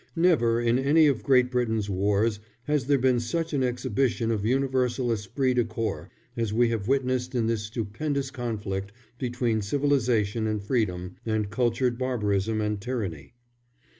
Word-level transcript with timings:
Never 0.15 0.59
in 0.59 0.79
any 0.79 1.05
of 1.05 1.21
Great 1.21 1.51
Britain's 1.51 1.87
wars 1.87 2.39
has 2.63 2.87
there 2.87 2.97
been 2.97 3.19
such 3.19 3.53
an 3.53 3.61
exhibition 3.61 4.31
of 4.31 4.43
universal 4.43 5.11
esprit 5.11 5.53
de 5.53 5.63
corps 5.63 6.09
as 6.35 6.51
we 6.51 6.69
have 6.69 6.87
witnessed 6.87 7.35
in 7.35 7.45
this 7.45 7.61
stupendous 7.65 8.31
conflict 8.31 8.91
between 9.19 9.61
civilisation 9.61 10.47
and 10.47 10.63
freedom 10.63 11.17
and 11.23 11.51
cultured 11.51 11.99
barbarism 11.99 12.61
and 12.61 12.81
tyranny. 12.81 13.35